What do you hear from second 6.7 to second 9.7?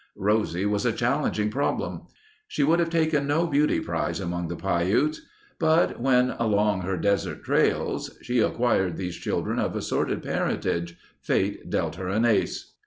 her desert trails she acquired these children